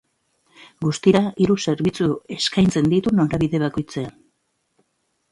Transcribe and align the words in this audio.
Guztira 0.85 1.19
hiru 1.43 1.57
zerbitzu 1.71 2.07
eskaintzen 2.35 2.89
ditu 2.93 3.13
norabide 3.19 3.61
bakoitzean. 3.65 4.17